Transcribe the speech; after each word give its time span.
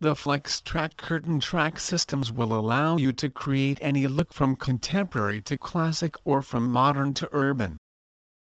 The 0.00 0.14
FlexTrack 0.14 0.96
curtain 0.96 1.38
track 1.38 1.78
systems 1.78 2.32
will 2.32 2.52
allow 2.52 2.96
you 2.96 3.12
to 3.12 3.30
create 3.30 3.78
any 3.80 4.08
look 4.08 4.32
from 4.32 4.56
contemporary 4.56 5.40
to 5.42 5.56
classic 5.56 6.16
or 6.24 6.42
from 6.42 6.68
modern 6.68 7.14
to 7.14 7.28
urban. 7.30 7.78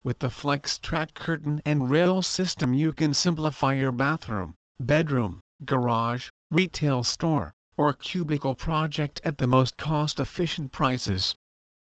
With 0.04 0.20
the 0.20 0.28
FlexTrack 0.28 1.12
curtain 1.14 1.60
and 1.64 1.90
rail 1.90 2.22
system 2.22 2.72
you 2.72 2.92
can 2.92 3.14
simplify 3.14 3.74
your 3.74 3.90
bathroom, 3.90 4.54
bedroom, 4.78 5.40
garage, 5.64 6.28
retail 6.52 7.02
store, 7.02 7.52
or 7.76 7.94
cubicle 7.94 8.54
project 8.54 9.20
at 9.24 9.38
the 9.38 9.48
most 9.48 9.76
cost-efficient 9.76 10.70
prices. 10.70 11.34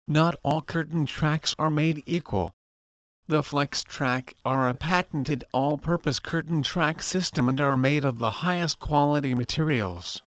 Not 0.07 0.35
all 0.41 0.63
curtain 0.63 1.05
tracks 1.05 1.53
are 1.59 1.69
made 1.69 2.01
equal. 2.07 2.51
The 3.25 3.41
FlexTrack 3.41 4.33
are 4.43 4.67
a 4.67 4.73
patented 4.73 5.45
all-purpose 5.53 6.19
curtain 6.19 6.61
track 6.61 7.01
system 7.01 7.47
and 7.47 7.61
are 7.61 7.77
made 7.77 8.03
of 8.03 8.17
the 8.17 8.29
highest 8.43 8.79
quality 8.79 9.33
materials. 9.33 10.21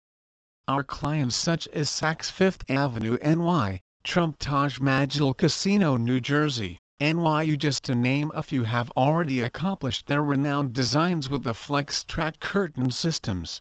Our 0.69 0.85
clients 0.85 1.35
such 1.35 1.67
as 1.73 1.91
Saks 1.91 2.31
Fifth 2.31 2.63
Avenue 2.71 3.19
NY, 3.21 3.81
Trump 4.05 4.37
Taj 4.39 4.79
Mahal 4.79 5.35
Casino 5.35 5.97
New 5.97 6.21
Jersey, 6.21 6.79
NYU 7.01 7.59
just 7.59 7.83
to 7.87 7.97
name 7.97 8.31
a 8.33 8.45
few 8.45 8.63
have 8.63 8.93
already 8.93 9.41
accomplished 9.41 10.07
their 10.07 10.23
renowned 10.23 10.73
designs 10.73 11.29
with 11.29 11.43
the 11.43 11.53
FlexTrack 11.53 12.39
curtain 12.39 12.93
systems. 12.93 13.61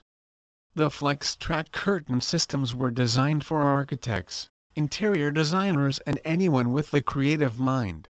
The 0.76 0.90
FlexTrack 0.90 1.72
curtain 1.72 2.22
systems 2.22 2.76
were 2.76 2.92
designed 2.92 3.44
for 3.48 3.64
architects, 3.64 4.52
interior 4.76 5.32
designers 5.32 5.98
and 6.06 6.20
anyone 6.24 6.72
with 6.72 6.94
a 6.94 7.02
creative 7.02 7.58
mind 7.58 8.08